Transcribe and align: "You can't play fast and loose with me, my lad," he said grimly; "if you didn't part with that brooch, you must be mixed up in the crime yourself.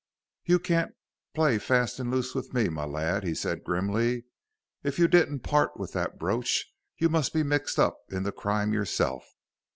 "You 0.45 0.57
can't 0.57 0.95
play 1.35 1.59
fast 1.59 1.99
and 1.99 2.09
loose 2.09 2.33
with 2.33 2.55
me, 2.55 2.69
my 2.69 2.85
lad," 2.85 3.23
he 3.23 3.35
said 3.35 3.63
grimly; 3.63 4.23
"if 4.81 4.97
you 4.97 5.07
didn't 5.07 5.41
part 5.41 5.79
with 5.79 5.93
that 5.93 6.17
brooch, 6.17 6.65
you 6.97 7.07
must 7.07 7.33
be 7.35 7.43
mixed 7.43 7.77
up 7.77 7.99
in 8.09 8.23
the 8.23 8.31
crime 8.31 8.73
yourself. 8.73 9.23